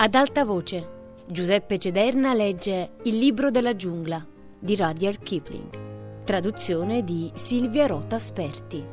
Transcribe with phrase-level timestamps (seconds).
[0.00, 4.24] Ad alta voce, Giuseppe Cederna legge Il libro della giungla
[4.56, 6.22] di Rudyard Kipling.
[6.22, 8.86] Traduzione di Silvia Rota Sperti.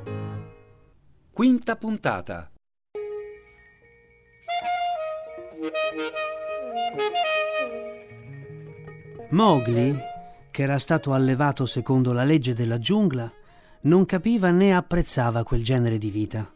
[1.32, 2.52] Quinta puntata.
[9.30, 9.96] Mowgli,
[10.50, 13.32] che era stato allevato secondo la legge della giungla,
[13.82, 16.52] non capiva né apprezzava quel genere di vita.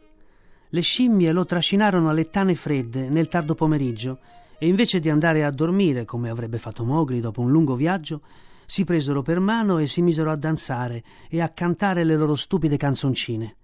[0.70, 4.18] Le scimmie lo trascinarono alle tane fredde nel tardo pomeriggio
[4.62, 8.20] e invece di andare a dormire, come avrebbe fatto Mowgli dopo un lungo viaggio,
[8.66, 12.76] si presero per mano e si misero a danzare e a cantare le loro stupide
[12.76, 13.56] canzoncine.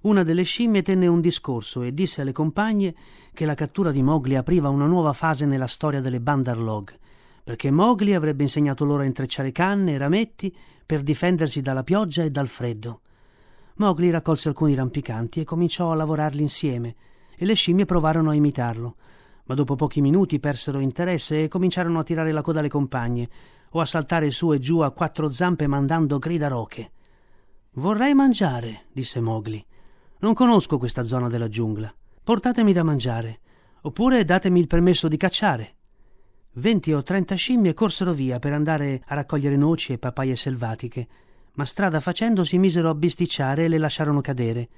[0.00, 2.92] Una delle scimmie tenne un discorso e disse alle compagne
[3.32, 6.98] che la cattura di Mowgli apriva una nuova fase nella storia delle Bandarlog,
[7.44, 10.52] perché Mowgli avrebbe insegnato loro a intrecciare canne e rametti
[10.84, 13.02] per difendersi dalla pioggia e dal freddo.
[13.76, 16.96] Mowgli raccolse alcuni rampicanti e cominciò a lavorarli insieme,
[17.36, 18.96] e le scimmie provarono a imitarlo,
[19.46, 23.28] ma dopo pochi minuti persero interesse e cominciarono a tirare la coda alle compagne
[23.70, 26.90] o a saltare su e giù a quattro zampe mandando grida roche.
[27.72, 29.62] Vorrei mangiare, disse Mowgli.
[30.18, 31.92] Non conosco questa zona della giungla.
[32.24, 33.40] Portatemi da mangiare,
[33.82, 35.74] oppure datemi il permesso di cacciare.
[36.54, 41.06] Venti o trenta scimmie corsero via per andare a raccogliere noci e papaie selvatiche,
[41.52, 44.68] ma strada facendo si misero a bisticciare e le lasciarono cadere,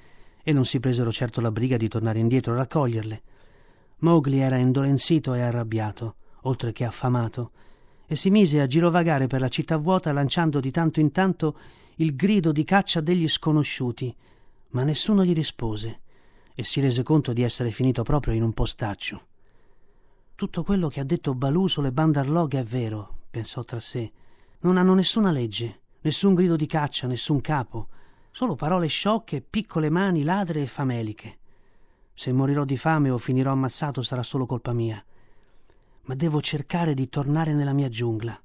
[0.42, 3.22] e non si presero certo la briga di tornare indietro a raccoglierle.
[4.00, 7.50] Mowgli era indolenzito e arrabbiato, oltre che affamato,
[8.06, 11.58] e si mise a girovagare per la città vuota lanciando di tanto in tanto
[11.96, 14.14] il grido di caccia degli sconosciuti,
[14.70, 16.00] ma nessuno gli rispose,
[16.54, 19.26] e si rese conto di essere finito proprio in un postaccio.
[20.34, 24.12] Tutto quello che ha detto Balù sulle Bandarlog è vero, pensò tra sé.
[24.60, 27.88] Non hanno nessuna legge, nessun grido di caccia, nessun capo,
[28.30, 31.37] solo parole sciocche, piccole mani ladre e fameliche.
[32.18, 35.00] Se morirò di fame o finirò ammazzato sarà solo colpa mia.
[36.06, 38.36] Ma devo cercare di tornare nella mia giungla.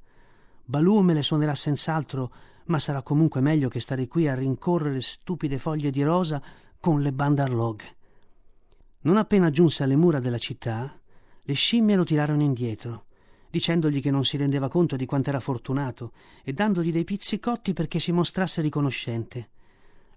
[0.63, 2.31] Balù me le suonerà senz'altro,
[2.65, 6.39] ma sarà comunque meglio che stare qui a rincorrere stupide foglie di rosa
[6.79, 7.81] con le Bandarlog.
[8.99, 10.95] Non appena giunse alle mura della città,
[11.41, 13.05] le scimmie lo tirarono indietro,
[13.49, 16.11] dicendogli che non si rendeva conto di quanto era fortunato
[16.43, 19.49] e dandogli dei pizzicotti perché si mostrasse riconoscente.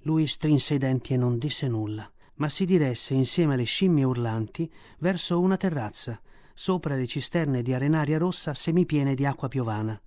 [0.00, 4.70] Lui strinse i denti e non disse nulla, ma si diresse insieme alle scimmie urlanti
[4.98, 6.20] verso una terrazza,
[6.54, 10.00] sopra le cisterne di arenaria rossa semipiene di acqua piovana.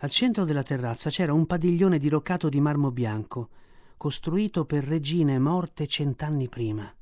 [0.00, 3.48] Al centro della terrazza c'era un padiglione diroccato di marmo bianco,
[3.96, 6.92] costruito per regine morte cent'anni prima.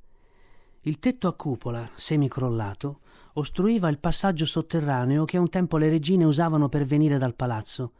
[0.83, 3.01] Il tetto a cupola, semicrollato,
[3.35, 7.93] ostruiva il passaggio sotterraneo che un tempo le regine usavano per venire dal palazzo,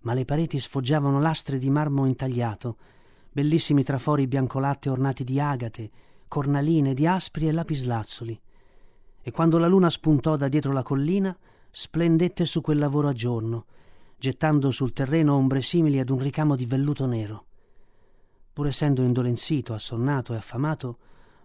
[0.00, 2.76] ma le pareti sfoggiavano lastre di marmo intagliato,
[3.36, 5.90] bellissimi trafori biancolatte ornati di agate,
[6.26, 8.40] cornaline, di aspri e lapislazzoli.
[9.20, 11.36] E quando la luna spuntò da dietro la collina,
[11.70, 13.66] splendette su quel lavoro a giorno,
[14.16, 17.44] gettando sul terreno ombre simili ad un ricamo di velluto nero.
[18.54, 20.96] Pur essendo indolenzito, assonnato e affamato,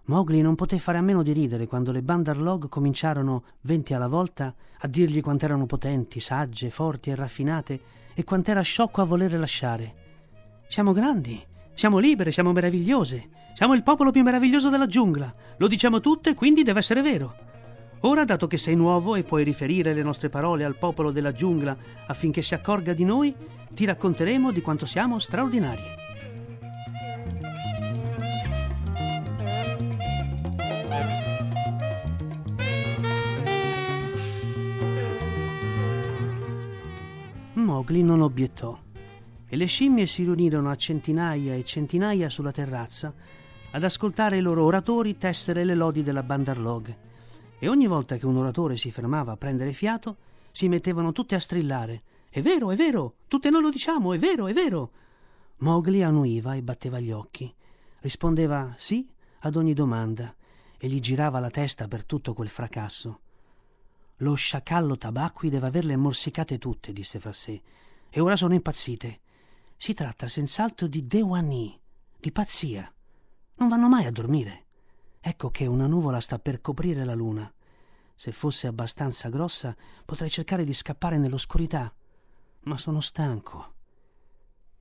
[0.06, 4.56] Mowgli non poté fare a meno di ridere quando le Bandarlog cominciarono, venti alla volta,
[4.78, 7.81] a dirgli quant'erano potenti, sagge, forti e raffinate
[8.13, 9.96] e quant'era sciocco a voler lasciare.
[10.69, 16.00] Siamo grandi, siamo libere, siamo meravigliose, siamo il popolo più meraviglioso della giungla, lo diciamo
[16.00, 17.36] tutte, quindi deve essere vero.
[18.02, 21.78] Ora, dato che sei nuovo e puoi riferire le nostre parole al popolo della giungla
[22.08, 23.36] affinché si accorga di noi,
[23.70, 26.00] ti racconteremo di quanto siamo straordinarie.
[37.53, 38.78] Mowgli non obiettò
[39.53, 43.13] e le scimmie si riunirono a centinaia e centinaia sulla terrazza
[43.72, 46.95] ad ascoltare i loro oratori tessere le lodi della Bandarlog
[47.59, 50.16] e ogni volta che un oratore si fermava a prendere fiato
[50.51, 54.47] si mettevano tutte a strillare È vero, è vero, tutte noi lo diciamo, è vero,
[54.47, 54.91] è vero.
[55.57, 57.53] Mowgli annuiva e batteva gli occhi,
[57.99, 59.05] rispondeva sì
[59.40, 60.34] ad ogni domanda
[60.78, 63.20] e gli girava la testa per tutto quel fracasso.
[64.20, 67.61] Lo sciacallo tabacqui deve averle morsicate tutte, disse fra sé,
[68.09, 69.20] e ora sono impazzite.
[69.81, 71.75] Si tratta senz'altro di Dewani,
[72.19, 72.87] di pazzia.
[73.55, 74.66] Non vanno mai a dormire.
[75.19, 77.51] Ecco che una nuvola sta per coprire la luna.
[78.13, 79.75] Se fosse abbastanza grossa,
[80.05, 81.91] potrei cercare di scappare nell'oscurità,
[82.66, 83.73] ma sono stanco.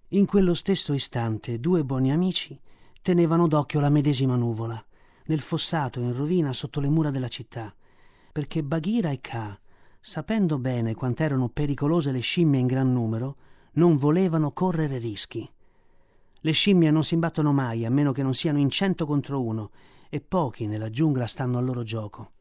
[0.08, 2.60] In quello stesso istante due buoni amici
[3.00, 4.84] tenevano d'occhio la medesima nuvola,
[5.28, 7.74] nel fossato in rovina sotto le mura della città
[8.30, 9.58] perché Bagheera e Ka,
[9.98, 13.36] sapendo bene quant'erano pericolose le scimmie in gran numero,
[13.72, 15.48] non volevano correre rischi.
[16.40, 19.70] Le scimmie non si imbattono mai a meno che non siano in cento contro uno,
[20.08, 22.32] e pochi nella giungla stanno al loro gioco.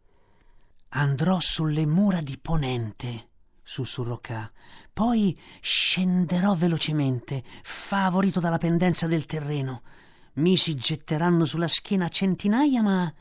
[0.90, 3.30] Andrò sulle mura di ponente,
[3.62, 4.52] sussurrò K.
[4.92, 9.84] Poi scenderò velocemente, favorito dalla pendenza del terreno.
[10.34, 13.14] Mi si getteranno sulla schiena centinaia, ma.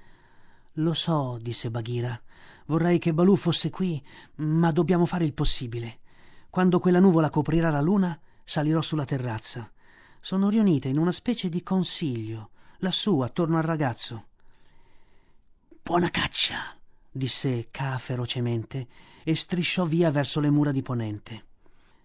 [0.74, 2.18] Lo so, disse Bagheera.
[2.66, 4.02] Vorrei che Balù fosse qui,
[4.36, 5.98] ma dobbiamo fare il possibile.
[6.58, 9.70] Quando quella nuvola coprirà la luna, salirò sulla terrazza.
[10.20, 14.26] Sono riunite in una specie di consiglio, lassù, attorno al ragazzo.
[15.80, 16.76] Buona caccia!
[17.12, 18.88] disse Ka ferocemente
[19.22, 21.44] e strisciò via verso le mura di ponente.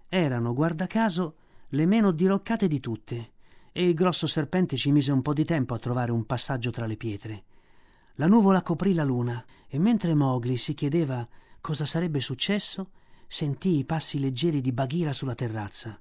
[0.07, 1.35] Erano, guarda caso,
[1.69, 3.31] le meno diroccate di tutte,
[3.71, 6.85] e il grosso serpente ci mise un po' di tempo a trovare un passaggio tra
[6.85, 7.43] le pietre.
[8.17, 11.27] La nuvola coprì la luna, e mentre Mowgli si chiedeva
[11.59, 12.91] cosa sarebbe successo,
[13.33, 15.99] sentì i passi leggeri di Bagheera sulla terrazza.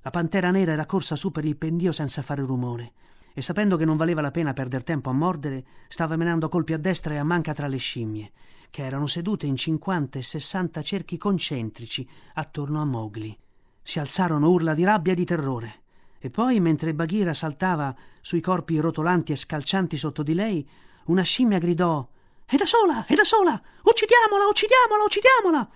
[0.00, 2.92] La pantera nera era corsa su per il pendio senza fare rumore
[3.34, 6.78] e sapendo che non valeva la pena perder tempo a mordere, stava menando colpi a
[6.78, 8.32] destra e a manca tra le scimmie,
[8.70, 13.36] che erano sedute in cinquanta e sessanta cerchi concentrici attorno a Mowgli.
[13.82, 15.80] Si alzarono urla di rabbia e di terrore.
[16.18, 20.66] E poi, mentre Bagheera saltava sui corpi rotolanti e scalcianti sotto di lei,
[21.08, 22.08] una scimmia gridò
[22.46, 23.60] È da sola, è da sola!
[23.82, 25.70] Uccidiamola, uccidiamola, uccidiamola!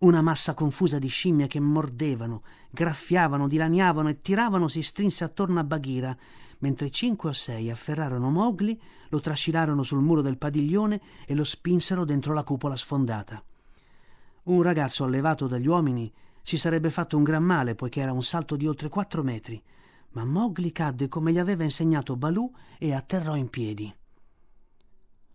[0.00, 5.64] Una massa confusa di scimmie che mordevano, graffiavano, dilaniavano e tiravano si strinse attorno a
[5.64, 6.16] Bagheera,
[6.60, 8.78] mentre cinque o sei afferrarono Mowgli,
[9.10, 13.44] lo trascinarono sul muro del padiglione e lo spinsero dentro la cupola sfondata.
[14.44, 16.10] Un ragazzo allevato dagli uomini
[16.40, 19.62] si sarebbe fatto un gran male poiché era un salto di oltre quattro metri,
[20.12, 23.94] ma Mowgli cadde come gli aveva insegnato Balù e atterrò in piedi.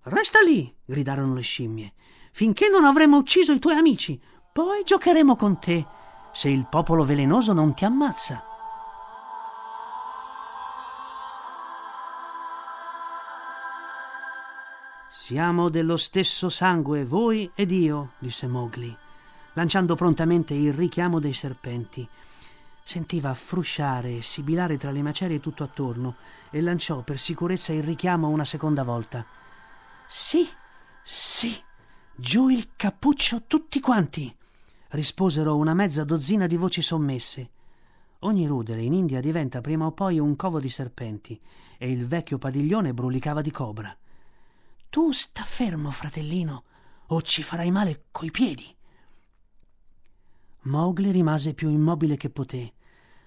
[0.07, 1.93] Resta lì, gridarono le scimmie,
[2.31, 4.19] finché non avremo ucciso i tuoi amici.
[4.55, 5.85] Poi giocheremo con te,
[6.31, 8.41] se il popolo velenoso non ti ammazza.
[15.11, 18.95] Siamo dello stesso sangue, voi ed io, disse Mowgli,
[19.55, 22.07] lanciando prontamente il richiamo dei serpenti.
[22.81, 26.15] Sentiva frusciare e sibilare tra le macerie tutto attorno
[26.49, 29.25] e lanciò per sicurezza il richiamo una seconda volta.
[30.07, 30.47] Sì,
[31.03, 31.61] sì,
[32.15, 34.33] giù il cappuccio tutti quanti
[34.95, 37.49] risposero una mezza dozzina di voci sommesse.
[38.19, 41.39] Ogni rudere in India diventa prima o poi un covo di serpenti
[41.77, 43.95] e il vecchio padiglione brulicava di cobra.
[44.89, 46.63] Tu sta fermo, fratellino,
[47.07, 48.73] o ci farai male coi piedi.
[50.61, 52.73] Mowgli rimase più immobile che poté,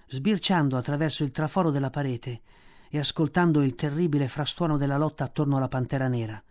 [0.07, 2.41] sbirciando attraverso il traforo della parete
[2.89, 6.43] e ascoltando il terribile frastuono della lotta attorno alla pantera nera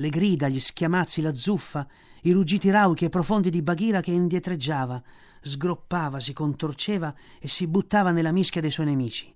[0.00, 1.86] le grida, gli schiamazzi, la zuffa,
[2.22, 5.00] i ruggiti rauchi e profondi di Bagheera che indietreggiava,
[5.42, 9.34] sgroppava, si contorceva e si buttava nella mischia dei suoi nemici.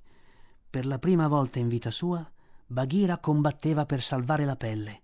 [0.69, 2.27] Per la prima volta in vita sua,
[2.67, 5.03] Bagheera combatteva per salvare la pelle.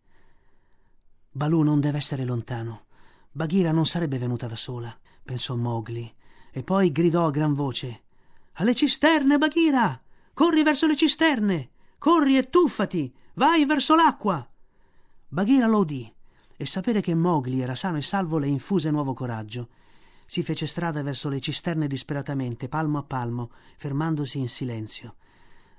[1.31, 2.87] Balù non deve essere lontano.
[3.31, 6.11] Bagheera non sarebbe venuta da sola, pensò Mowgli,
[6.51, 8.03] e poi gridò a gran voce:
[8.55, 10.01] Alle cisterne, Bagheera!
[10.33, 11.71] Corri verso le cisterne!
[11.99, 13.15] Corri e tuffati!
[13.35, 14.50] Vai verso l'acqua!
[15.33, 16.13] Bagheera lo udì
[16.57, 19.69] e sapere che Mowgli era sano e salvo le infuse nuovo coraggio.
[20.27, 25.15] Si fece strada verso le cisterne disperatamente, palmo a palmo, fermandosi in silenzio.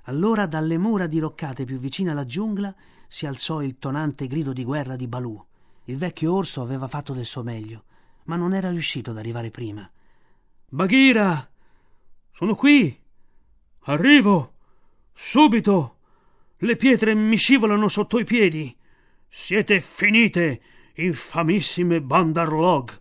[0.04, 2.74] Allora dalle mura diroccate più vicine alla giungla
[3.06, 5.38] si alzò il tonante grido di guerra di Balù.
[5.84, 7.84] Il vecchio orso aveva fatto del suo meglio,
[8.24, 9.88] ma non era riuscito ad arrivare prima.
[10.70, 11.46] Bagheera!
[12.32, 12.98] Sono qui!
[13.80, 14.54] Arrivo!
[15.12, 15.96] Subito!
[16.56, 18.74] Le pietre mi scivolano sotto i piedi!
[19.34, 20.60] Siete finite,
[20.96, 23.00] infamissime Bandarlog!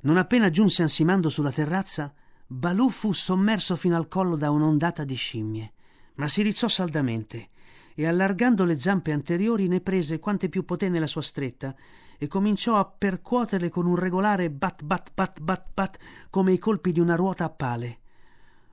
[0.00, 2.12] Non appena giunse ansimando sulla terrazza,
[2.44, 5.72] Balù fu sommerso fino al collo da un'ondata di scimmie,
[6.14, 7.50] ma si rizzò saldamente
[7.94, 11.76] e allargando le zampe anteriori ne prese quante più poté nella sua stretta
[12.18, 15.98] e cominciò a percuoterle con un regolare bat bat bat bat bat
[16.28, 17.98] come i colpi di una ruota a pale.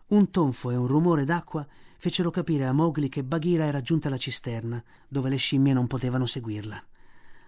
[0.08, 1.66] Un tonfo e un rumore d'acqua
[2.04, 6.26] fecero capire a Mowgli che Bagheera era giunta alla cisterna, dove le scimmie non potevano
[6.26, 6.84] seguirla.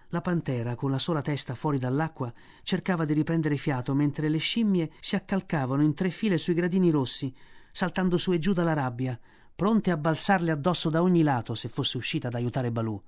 [0.08, 2.32] La pantera, con la sola testa fuori dall'acqua,
[2.62, 7.30] cercava di riprendere fiato mentre le scimmie si accalcavano in tre file sui gradini rossi,
[7.70, 9.20] saltando su e giù dalla rabbia,
[9.54, 12.98] pronte a balzarle addosso da ogni lato se fosse uscita ad aiutare Balù.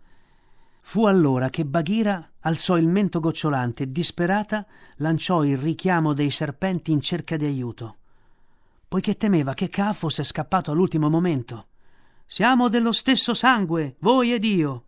[0.83, 6.93] Fu allora che Bagheera alzò il mento gocciolante e disperata lanciò il richiamo dei serpenti
[6.93, 7.97] in cerca di aiuto
[8.88, 11.66] poiché temeva che Ka fosse scappato all'ultimo momento.
[12.25, 14.85] Siamo dello stesso sangue, voi ed io.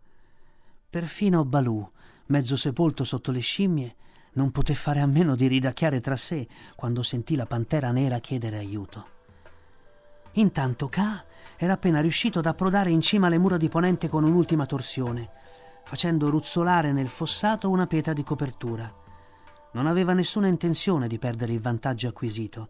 [0.89, 1.87] Perfino Balù,
[2.27, 3.95] mezzo sepolto sotto le scimmie,
[4.33, 8.57] non poté fare a meno di ridacchiare tra sé quando sentì la pantera nera chiedere
[8.57, 9.07] aiuto.
[10.33, 11.23] Intanto Ka
[11.57, 15.29] era appena riuscito ad approdare in cima alle mura di ponente con un'ultima torsione.
[15.83, 18.89] facendo ruzzolare nel fossato una pietra di copertura.
[19.73, 22.69] Non aveva nessuna intenzione di perdere il vantaggio acquisito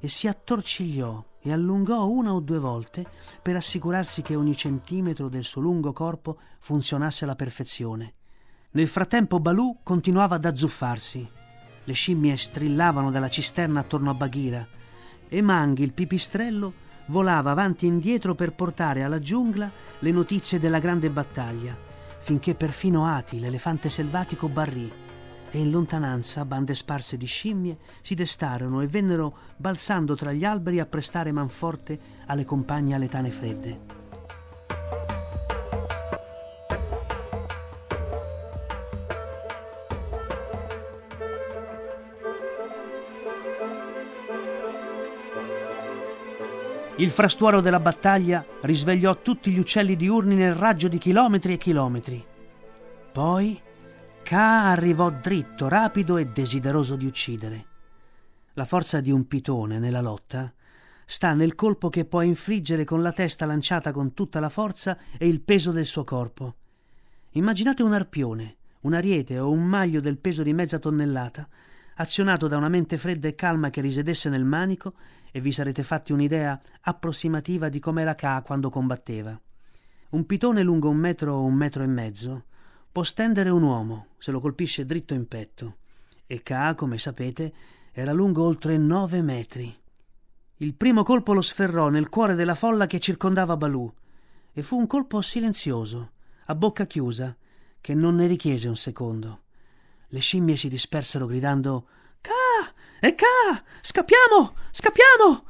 [0.00, 3.06] e si attorcigliò e allungò una o due volte
[3.40, 8.14] per assicurarsi che ogni centimetro del suo lungo corpo funzionasse alla perfezione.
[8.72, 11.30] Nel frattempo Balù continuava ad azzuffarsi.
[11.84, 14.66] Le scimmie strillavano dalla cisterna attorno a Baghira
[15.28, 20.78] e Manghi, il pipistrello, volava avanti e indietro per portare alla giungla le notizie della
[20.78, 21.76] grande battaglia,
[22.20, 25.06] finché perfino Ati, l'elefante selvatico, barrì
[25.50, 30.80] e in lontananza bande sparse di scimmie si destarono e vennero balzando tra gli alberi
[30.80, 33.96] a prestare manforte alle compagne aletane fredde.
[46.96, 52.24] Il frastuono della battaglia risvegliò tutti gli uccelli diurni nel raggio di chilometri e chilometri.
[53.12, 53.60] Poi
[54.28, 57.64] Ka arrivò dritto, rapido e desideroso di uccidere.
[58.52, 60.52] La forza di un pitone nella lotta
[61.06, 65.26] sta nel colpo che può infliggere con la testa lanciata con tutta la forza e
[65.26, 66.56] il peso del suo corpo.
[67.30, 71.48] Immaginate un arpione, un ariete o un maglio del peso di mezza tonnellata,
[71.94, 74.92] azionato da una mente fredda e calma che risiedesse nel manico
[75.32, 79.40] e vi sarete fatti un'idea approssimativa di com'era Ka quando combatteva.
[80.10, 82.42] Un pitone lungo un metro o un metro e mezzo
[82.98, 85.76] può stendere un uomo se lo colpisce dritto in petto,
[86.26, 87.52] e Ka, come sapete,
[87.92, 89.72] era lungo oltre nove metri.
[90.56, 93.88] Il primo colpo lo sferrò nel cuore della folla che circondava Balù,
[94.52, 96.10] e fu un colpo silenzioso,
[96.46, 97.36] a bocca chiusa,
[97.80, 99.42] che non ne richiese un secondo.
[100.08, 101.86] Le scimmie si dispersero gridando
[102.20, 102.32] Ca!
[102.98, 103.62] E Ca!
[103.80, 104.56] Scappiamo!
[104.72, 105.44] Scappiamo!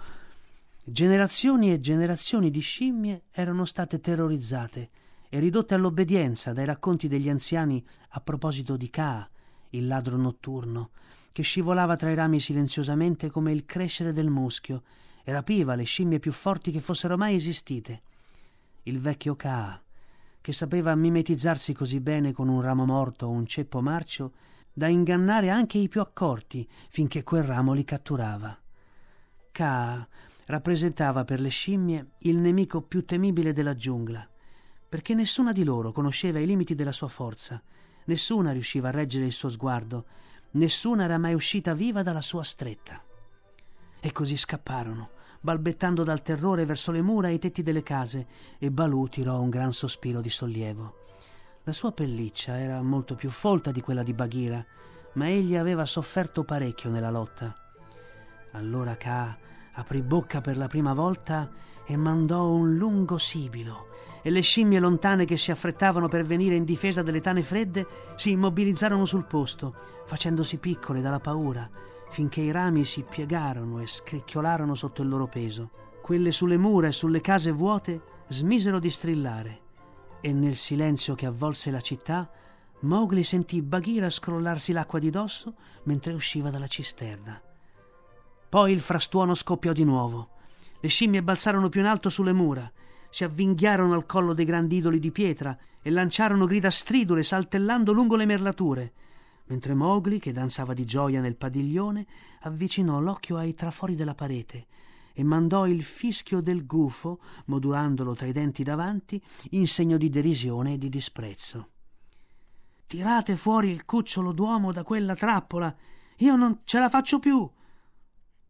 [0.84, 4.90] Generazioni e generazioni di scimmie erano state terrorizzate
[5.28, 9.28] e ridotte all'obbedienza dai racconti degli anziani a proposito di Ka,
[9.70, 10.90] il ladro notturno,
[11.32, 14.82] che scivolava tra i rami silenziosamente come il crescere del muschio
[15.22, 18.02] e rapiva le scimmie più forti che fossero mai esistite.
[18.84, 19.80] Il vecchio Ka,
[20.40, 24.32] che sapeva mimetizzarsi così bene con un ramo morto o un ceppo marcio
[24.72, 28.58] da ingannare anche i più accorti finché quel ramo li catturava.
[29.52, 30.08] Ka
[30.46, 34.26] rappresentava per le scimmie il nemico più temibile della giungla,
[34.88, 37.60] perché nessuna di loro conosceva i limiti della sua forza,
[38.04, 40.04] nessuna riusciva a reggere il suo sguardo,
[40.52, 43.02] nessuna era mai uscita viva dalla sua stretta.
[44.00, 48.26] E così scapparono, balbettando dal terrore verso le mura e i tetti delle case,
[48.58, 51.06] e Balù tirò un gran sospiro di sollievo.
[51.64, 54.64] La sua pelliccia era molto più folta di quella di Baghira,
[55.14, 57.54] ma egli aveva sofferto parecchio nella lotta.
[58.52, 59.36] Allora Ka
[59.72, 61.50] aprì bocca per la prima volta
[61.84, 63.88] e mandò un lungo sibilo,
[64.22, 68.30] e le scimmie lontane che si affrettavano per venire in difesa delle tane fredde si
[68.30, 69.74] immobilizzarono sul posto,
[70.06, 71.68] facendosi piccole dalla paura,
[72.10, 75.70] finché i rami si piegarono e scricchiolarono sotto il loro peso.
[76.02, 79.60] Quelle sulle mura e sulle case vuote smisero di strillare
[80.20, 82.28] e nel silenzio che avvolse la città
[82.80, 87.40] Mowgli sentì Bagheera scrollarsi l'acqua di dosso mentre usciva dalla cisterna.
[88.48, 90.28] Poi il frastuono scoppiò di nuovo.
[90.80, 92.70] Le scimmie balzarono più in alto sulle mura,
[93.10, 98.16] si avvinghiarono al collo dei grandi idoli di pietra e lanciarono grida stridule saltellando lungo
[98.16, 98.92] le merlature,
[99.46, 102.06] mentre Mowgli, che danzava di gioia nel padiglione,
[102.40, 104.66] avvicinò l'occhio ai trafori della parete
[105.12, 110.74] e mandò il fischio del gufo, modulandolo tra i denti davanti, in segno di derisione
[110.74, 111.70] e di disprezzo.
[112.86, 115.74] Tirate fuori il cucciolo d'uomo da quella trappola.
[116.18, 117.50] Io non ce la faccio più.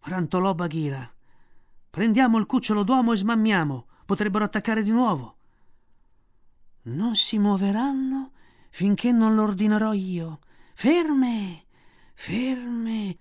[0.01, 1.11] Rantolò Baghira.
[1.89, 3.87] Prendiamo il cucciolo d'uomo e smammiamo.
[4.09, 5.37] Potrebbero attaccare di nuovo.
[6.85, 8.31] Non si muoveranno
[8.71, 10.39] finché non l'ordinerò io.
[10.73, 11.65] Ferme!
[12.15, 13.19] Ferme!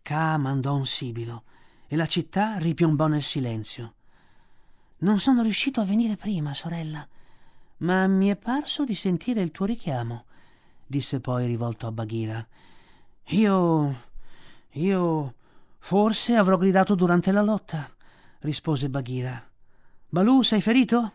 [0.00, 1.42] Ka mandò un sibilo
[1.86, 3.96] e la città ripiombò nel silenzio.
[5.00, 7.06] Non sono riuscito a venire prima, sorella,
[7.78, 10.24] ma mi è parso di sentire il tuo richiamo,
[10.86, 12.48] disse poi rivolto a Baghira.
[13.24, 13.94] Io.
[14.70, 15.34] io.
[15.80, 17.94] forse avrò gridato durante la lotta,
[18.38, 19.52] rispose Baghira.
[20.14, 21.12] Balù, sei ferito?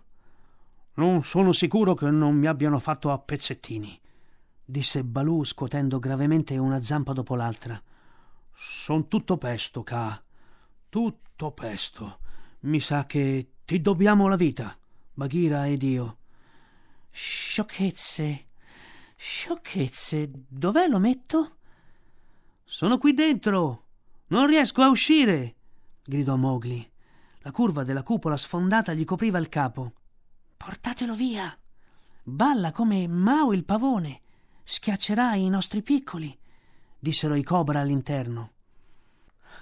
[0.95, 3.97] Non sono sicuro che non mi abbiano fatto a pezzettini,
[4.65, 7.81] disse Balù scuotendo gravemente una zampa dopo l'altra.
[8.51, 10.21] Son tutto pesto, Ka.
[10.89, 12.19] Tutto pesto.
[12.63, 14.77] Mi sa che ti dobbiamo la vita,
[15.13, 16.17] Baghira ed io.
[17.09, 18.47] Sciocchezze.
[19.15, 20.29] Sciocchezze.
[20.45, 21.55] Dov'è lo metto?
[22.65, 23.85] Sono qui dentro.
[24.27, 25.55] Non riesco a uscire,
[26.03, 26.85] gridò Mowgli.
[27.39, 29.93] La curva della cupola sfondata gli copriva il capo.
[30.57, 31.57] Portatelo via,
[32.23, 34.21] Balla come Mao il pavone.
[34.63, 36.37] Schiaccerà i nostri piccoli,
[36.99, 38.51] dissero i cobra all'interno.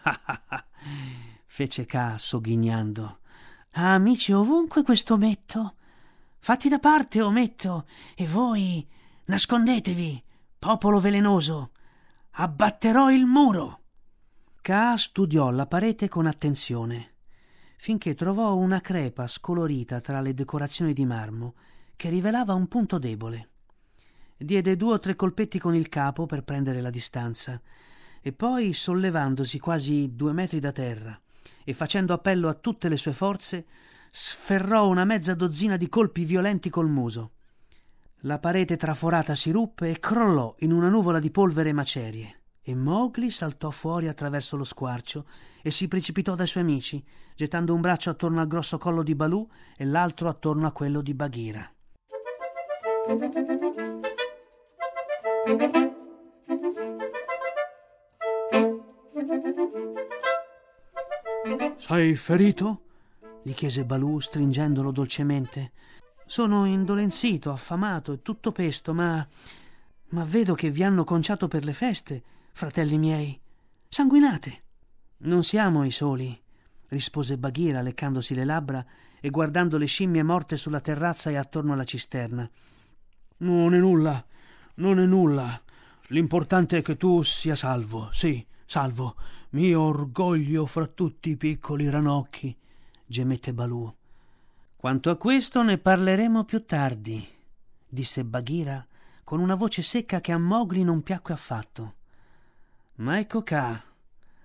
[1.45, 3.19] fece K sogghignando.
[3.71, 5.75] Ha amici ovunque questo ometto.
[6.39, 8.85] Fatti da parte, ometto, e voi
[9.25, 10.23] nascondetevi,
[10.59, 11.71] popolo velenoso.
[12.31, 13.81] Abbatterò il muro.
[14.61, 17.15] K studiò la parete con attenzione,
[17.77, 21.53] finché trovò una crepa scolorita tra le decorazioni di marmo
[21.95, 23.49] che rivelava un punto debole.
[24.35, 27.59] Diede due o tre colpetti con il capo per prendere la distanza,
[28.21, 31.19] e poi, sollevandosi quasi due metri da terra
[31.63, 33.65] e facendo appello a tutte le sue forze,
[34.11, 37.31] sferrò una mezza dozzina di colpi violenti col muso.
[38.21, 42.36] La parete traforata si ruppe e crollò in una nuvola di polvere e macerie,
[42.69, 45.23] e Mowgli saltò fuori attraverso lo squarcio
[45.61, 47.01] e si precipitò dai suoi amici,
[47.33, 49.47] gettando un braccio attorno al grosso collo di Balù
[49.77, 51.71] e l'altro attorno a quello di Bagheera.
[61.77, 62.81] Sei ferito?
[63.43, 65.71] gli chiese Balù stringendolo dolcemente.
[66.25, 69.25] Sono indolenzito, affamato e tutto pesto, ma.
[70.09, 72.23] ma vedo che vi hanno conciato per le feste,
[72.57, 73.39] fratelli miei.
[73.87, 74.63] Sanguinate.
[75.17, 76.35] Non siamo i soli,
[76.87, 78.83] rispose Bagheera leccandosi le labbra
[79.19, 82.49] e guardando le scimmie morte sulla terrazza e attorno alla cisterna.
[83.37, 84.25] Non è nulla,
[84.75, 85.61] non è nulla.
[86.07, 89.15] L'importante è che tu sia salvo, sì, salvo,
[89.51, 92.57] mio orgoglio fra tutti i piccoli ranocchi,
[93.05, 93.93] gemette Balù.
[94.75, 97.23] Quanto a questo ne parleremo più tardi,
[97.87, 98.83] disse Bagheera
[99.23, 101.93] con una voce secca che a Mowgli non piacque affatto.
[102.97, 103.83] Ma ecco Kaa,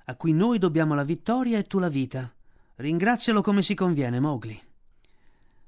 [0.04, 2.30] a cui noi dobbiamo la vittoria e tu la vita.
[2.76, 4.61] Ringrazialo come si conviene, Mowgli.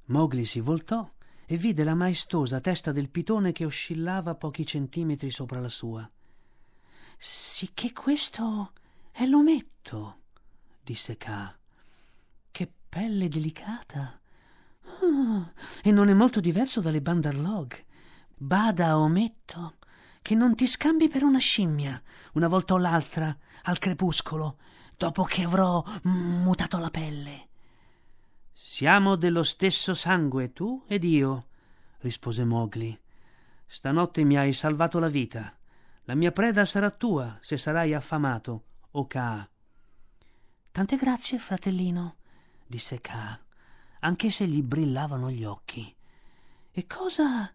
[0.06, 1.10] Mowgli si voltò
[1.46, 6.08] e vide la maestosa testa del pitone che oscillava pochi centimetri sopra la sua.
[7.16, 8.73] Sicché questo
[9.10, 10.18] è l'ometto,
[10.82, 11.54] disse K.
[12.50, 14.20] Che pelle delicata.
[15.00, 17.82] Oh, e non è molto diverso dalle Bandarlog.
[18.36, 19.76] Bada, ometto,
[20.25, 24.56] che non ti scambi per una scimmia, una volta o l'altra, al crepuscolo,
[24.97, 27.49] dopo che avrò mutato la pelle.
[28.50, 31.49] Siamo dello stesso sangue, tu ed io,
[31.99, 32.99] rispose Mowgli.
[33.67, 35.54] Stanotte mi hai salvato la vita.
[36.04, 39.47] La mia preda sarà tua se sarai affamato, o Kaa.
[40.71, 42.17] Tante grazie, fratellino,
[42.67, 43.39] disse Kaa,
[44.00, 45.95] anche se gli brillavano gli occhi.
[46.73, 47.52] E cosa.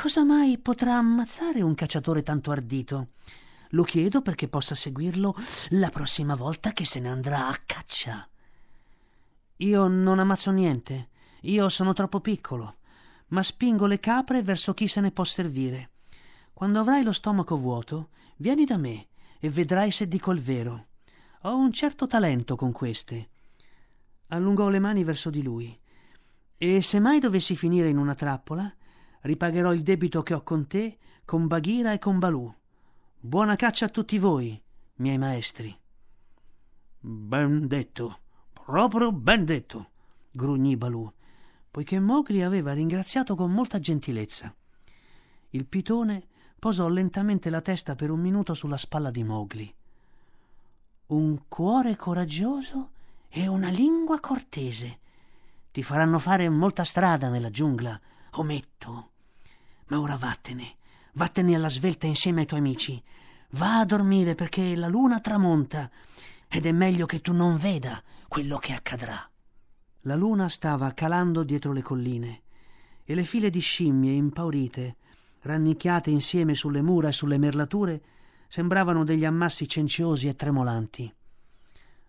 [0.00, 3.08] Cosa mai potrà ammazzare un cacciatore tanto ardito?
[3.72, 5.36] Lo chiedo perché possa seguirlo
[5.72, 8.26] la prossima volta che se ne andrà a caccia.
[9.56, 11.10] Io non ammazzo niente.
[11.42, 12.76] Io sono troppo piccolo,
[13.28, 15.90] ma spingo le capre verso chi se ne può servire.
[16.54, 19.08] Quando avrai lo stomaco vuoto, vieni da me
[19.38, 20.86] e vedrai se dico il vero.
[21.42, 23.28] Ho un certo talento con queste.
[24.28, 25.78] Allungò le mani verso di lui.
[26.56, 28.74] E se mai dovessi finire in una trappola,
[29.22, 32.52] ripagherò il debito che ho con te, con Bagheera e con Balù.
[33.18, 34.60] Buona caccia a tutti voi,
[34.96, 35.76] miei maestri.
[36.98, 38.18] Ben detto,
[38.52, 39.90] proprio ben detto,
[40.30, 41.10] grugnì Balù,
[41.70, 44.54] poiché Mowgli aveva ringraziato con molta gentilezza.
[45.50, 46.26] Il pitone
[46.58, 49.74] posò lentamente la testa per un minuto sulla spalla di Mowgli.
[51.06, 52.90] Un cuore coraggioso
[53.28, 54.98] e una lingua cortese
[55.72, 57.98] ti faranno fare molta strada nella giungla,
[58.32, 59.09] ometto.
[59.90, 60.74] Ma ora vattene,
[61.12, 63.00] vattene alla svelta insieme ai tuoi amici.
[63.50, 65.90] Va a dormire perché la luna tramonta
[66.48, 69.28] ed è meglio che tu non veda quello che accadrà.
[70.02, 72.42] La luna stava calando dietro le colline
[73.04, 74.96] e le file di scimmie impaurite
[75.42, 78.02] rannicchiate insieme sulle mura e sulle merlature,
[78.48, 81.12] sembravano degli ammassi cenciosi e tremolanti.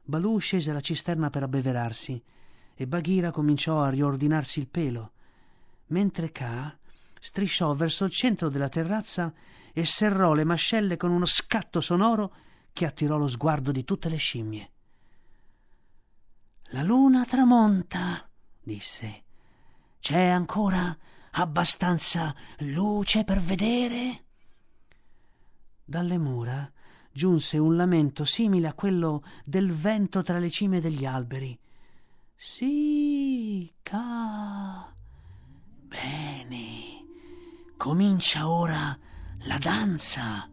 [0.04, 2.22] Balù scese alla cisterna per abbeverarsi
[2.74, 5.12] e Bagheera cominciò a riordinarsi il pelo,
[5.88, 6.76] mentre Ka
[7.23, 9.31] strisciò verso il centro della terrazza
[9.71, 12.34] e serrò le mascelle con uno scatto sonoro
[12.73, 14.71] che attirò lo sguardo di tutte le scimmie.
[16.71, 18.27] La luna tramonta,
[18.60, 19.23] disse.
[19.99, 20.97] C'è ancora
[21.34, 24.23] abbastanza luce per vedere?
[25.86, 26.69] Dalle mura
[27.12, 31.57] giunse un lamento simile a quello del vento tra le cime degli alberi.
[32.36, 34.91] Sì, ca.
[35.91, 37.01] Bene.
[37.82, 38.96] Comincia ora
[39.46, 40.48] la danza,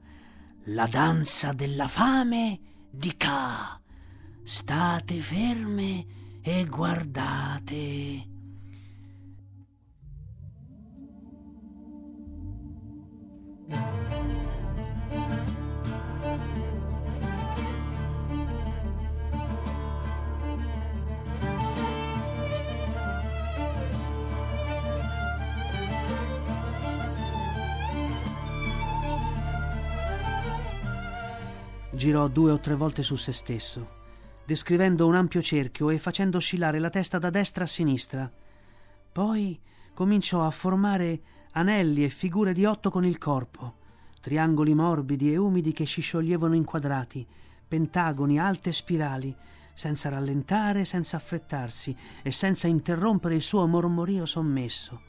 [0.64, 2.58] la danza della fame
[2.90, 3.78] di Ka.
[4.44, 6.06] State ferme
[6.40, 8.37] e guardate.
[32.08, 33.86] Girò due o tre volte su se stesso,
[34.46, 38.32] descrivendo un ampio cerchio e facendo oscillare la testa da destra a sinistra.
[39.12, 39.60] Poi
[39.92, 43.74] cominciò a formare anelli e figure di otto con il corpo,
[44.22, 47.26] triangoli morbidi e umidi che si scioglievano in quadrati,
[47.68, 49.36] pentagoni, alte spirali,
[49.74, 55.02] senza rallentare, senza affrettarsi e senza interrompere il suo mormorio sommesso.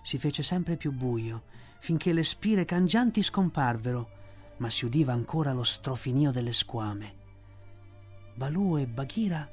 [0.00, 1.42] Si fece sempre più buio,
[1.78, 4.16] finché le spire cangianti scomparvero,
[4.58, 7.16] ma si udiva ancora lo strofinio delle squame.
[8.34, 9.48] Balù e Baghira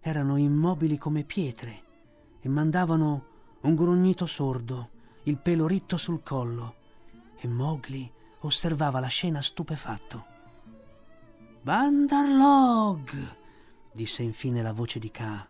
[0.00, 1.82] erano immobili come pietre
[2.40, 3.26] e mandavano
[3.60, 4.90] un grugnito sordo,
[5.24, 6.76] il pelo ritto sul collo,
[7.36, 8.10] e Mowgli
[8.40, 10.24] osservava la scena stupefatto.
[11.60, 13.36] Bandarlog,
[13.92, 15.48] disse infine la voce di Ka,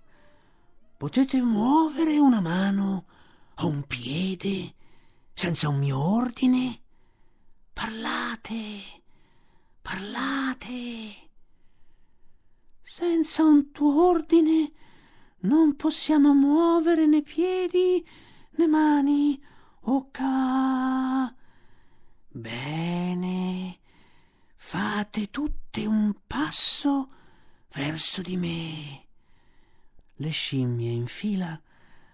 [0.97, 3.05] potete muovere una mano
[3.57, 4.75] o un piede
[5.33, 6.81] senza un mio ordine?
[7.81, 9.03] Parlate,
[9.81, 11.31] parlate.
[12.83, 14.73] Senza un tuo ordine
[15.43, 18.05] non possiamo muovere né piedi
[18.57, 19.41] né mani
[19.83, 21.33] o ca.
[22.31, 23.79] Bene,
[24.57, 27.09] fate tutte un passo
[27.75, 29.07] verso di me.
[30.17, 31.57] Le scimmie in fila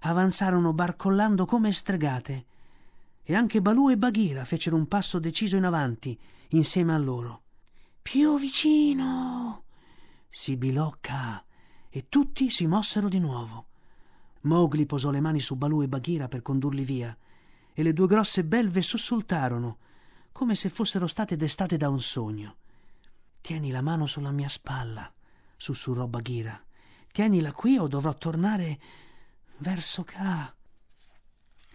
[0.01, 2.53] avanzarono barcollando come stregate
[3.25, 7.43] e anche Balù e Baghira fecero un passo deciso in avanti insieme a loro.
[8.01, 9.65] Più vicino!
[10.29, 11.43] sibilò Ka
[11.89, 13.67] e tutti si mossero di nuovo.
[14.43, 17.17] Mowgli posò le mani su Balù e Baghira per condurli via
[17.73, 19.79] e le due grosse belve sussultarono
[20.33, 22.57] come se fossero state destate da un sogno.
[23.41, 25.11] Tieni la mano sulla mia spalla,
[25.57, 26.61] sussurrò Baghira.
[27.13, 28.81] Tienila qui o dovrò tornare
[29.59, 30.53] verso Ka.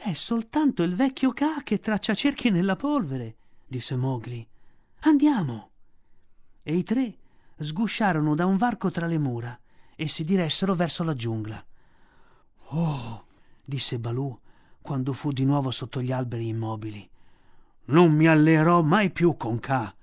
[0.02, 3.36] È soltanto il vecchio Ka che traccia cerchi nella polvere,
[3.68, 4.48] disse Mowgli.
[5.02, 5.72] Andiamo.
[6.64, 7.18] E i tre
[7.60, 9.60] sgusciarono da un varco tra le mura
[9.98, 11.62] e si diressero verso la giungla.
[12.70, 13.26] Oh,
[13.66, 14.40] disse Balù
[14.82, 17.08] quando fu di nuovo sotto gli alberi immobili.
[17.88, 19.94] Non mi alleerò mai più con Ka.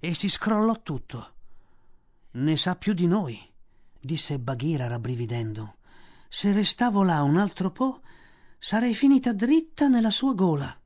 [0.00, 1.34] E si scrollò tutto.
[2.32, 3.40] Ne sa più di noi,
[4.00, 5.76] disse Baghira rabbrividendo.
[6.28, 8.00] Se restavo là un altro po',
[8.64, 10.80] sarei finita dritta nella sua gola.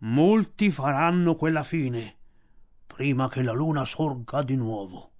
[0.00, 2.16] Molti faranno quella fine,
[2.86, 5.12] prima che la luna sorga di nuovo,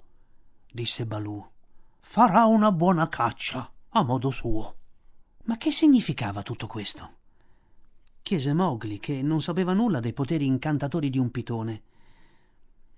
[0.71, 1.43] disse Balù.
[2.01, 4.77] Farà una buona caccia, a modo suo.
[5.45, 7.21] Ma che significava tutto questo?
[8.21, 11.83] chiese Mowgli, che non sapeva nulla dei poteri incantatori di un pitone.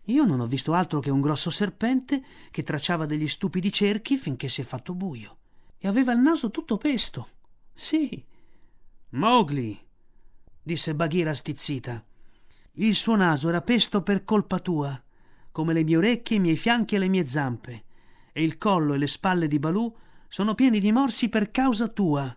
[0.07, 4.49] Io non ho visto altro che un grosso serpente che tracciava degli stupidi cerchi finché
[4.49, 5.37] si è fatto buio.
[5.79, 7.29] E aveva il naso tutto pesto.
[7.75, 8.25] Sì.
[9.11, 9.77] Mowgli,
[10.63, 12.03] disse Bagheera stizzita.
[12.77, 15.01] Il suo naso era pesto per colpa tua,
[15.53, 17.85] come le mie orecchie, i miei fianchi e le mie zampe,
[18.33, 19.95] e il collo e le spalle di Balù
[20.29, 22.37] sono pieni di morsi per causa tua.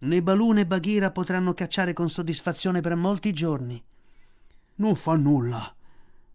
[0.00, 3.82] Né Balù né Bagheera potranno cacciare con soddisfazione per molti giorni.
[4.76, 5.74] Non fa nulla,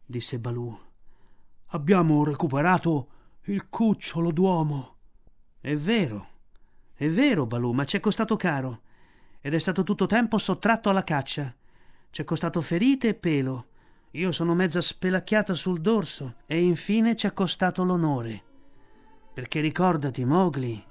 [0.05, 0.75] disse Balù.
[1.67, 3.09] Abbiamo recuperato
[3.43, 4.95] il cucciolo d'uomo.
[5.59, 6.27] È vero,
[6.95, 8.81] è vero, Balù, ma ci è costato caro.
[9.41, 11.53] Ed è stato tutto tempo sottratto alla caccia.
[12.09, 13.65] Ci è costato ferite e pelo.
[14.11, 16.35] Io sono mezza spelacchiata sul dorso.
[16.45, 18.43] E infine ci è costato l'onore.
[19.33, 20.81] Perché ricordati, Mowgli,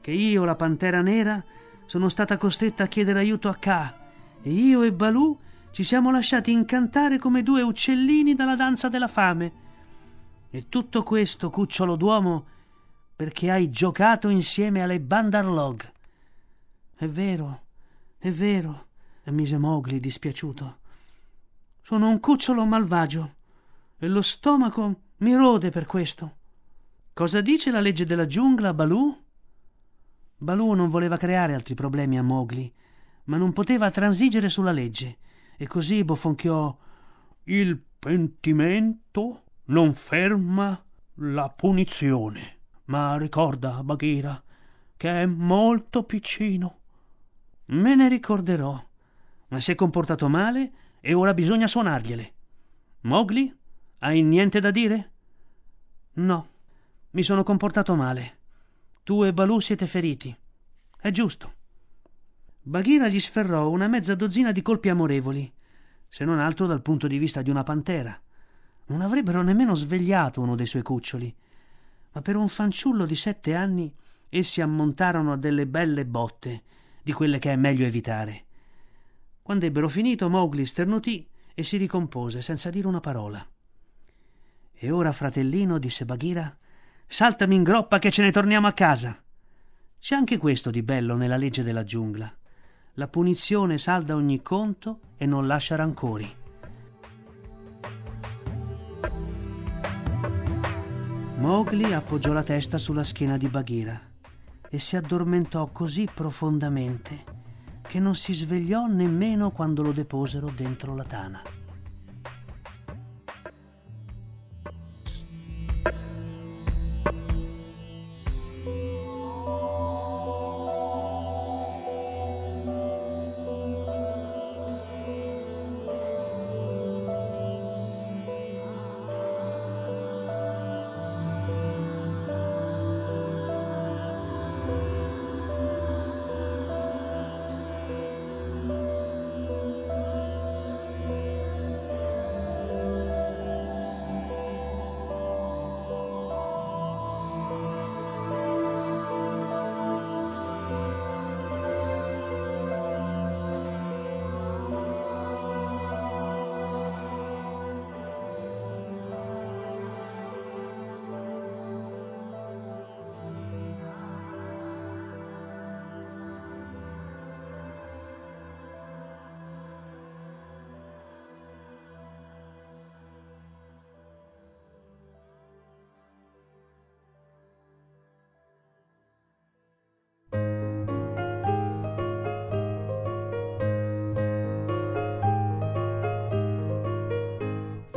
[0.00, 1.42] che io, la pantera nera,
[1.86, 3.94] sono stata costretta a chiedere aiuto a Ka.
[4.42, 5.38] E io e Balù
[5.70, 9.52] ci siamo lasciati incantare come due uccellini dalla danza della fame.
[10.50, 12.46] E tutto questo, cucciolo d'uomo,
[13.22, 15.92] perché hai giocato insieme alle Bandarlog.
[16.96, 17.60] È vero,
[18.18, 18.86] è vero,
[19.26, 20.78] ammise Mowgli dispiaciuto.
[21.82, 23.34] Sono un cucciolo malvagio
[23.96, 26.38] e lo stomaco mi rode per questo.
[27.12, 29.16] Cosa dice la legge della giungla, Balù?
[30.38, 32.72] Balù non voleva creare altri problemi a Mowgli,
[33.26, 35.18] ma non poteva transigere sulla legge,
[35.56, 36.76] e così bofonchiò
[37.44, 44.42] Il pentimento non ferma la punizione ma ricorda, Bagheera,
[44.96, 46.78] che è molto piccino.
[47.66, 48.82] Me ne ricorderò,
[49.48, 52.34] ma si è comportato male e ora bisogna suonargliele.
[53.02, 53.54] Mowgli,
[53.98, 55.10] hai niente da dire?
[56.14, 56.48] No,
[57.10, 58.38] mi sono comportato male.
[59.02, 60.36] Tu e Balù siete feriti.
[60.98, 61.54] È giusto.
[62.62, 65.52] Bagheera gli sferrò una mezza dozzina di colpi amorevoli,
[66.08, 68.20] se non altro dal punto di vista di una pantera.
[68.86, 71.34] Non avrebbero nemmeno svegliato uno dei suoi cuccioli
[72.12, 73.92] ma per un fanciullo di sette anni
[74.28, 76.62] essi ammontarono a delle belle botte,
[77.02, 78.44] di quelle che è meglio evitare.
[79.42, 83.46] Quando ebbero finito, Mowgli sternutì e si ricompose senza dire una parola.
[84.72, 86.56] E ora, fratellino, disse Baghira,
[87.06, 89.20] saltami in groppa che ce ne torniamo a casa.
[89.98, 92.32] C'è anche questo di bello nella legge della giungla.
[92.94, 96.41] La punizione salda ogni conto e non lascia rancori.
[101.42, 104.00] Mowgli appoggiò la testa sulla schiena di Baghira
[104.70, 107.24] e si addormentò così profondamente
[107.82, 111.42] che non si svegliò nemmeno quando lo deposero dentro la tana.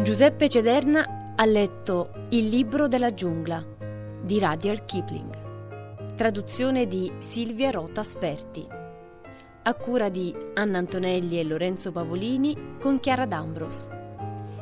[0.06, 3.65] Giuseppe Cederna ha letto Il libro della giungla
[4.22, 6.13] di Rudyard Kipling.
[6.13, 8.63] Traduzione di Silvia Rota Sperti.
[9.63, 13.88] A cura di Anna Antonelli e Lorenzo Pavolini con Chiara D'Ambros.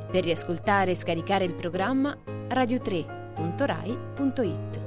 [0.10, 4.83] Per riascoltare e scaricare il programma radio3.rai.it.